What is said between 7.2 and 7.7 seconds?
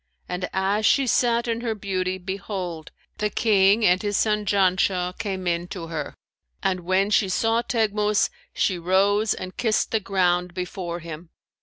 saw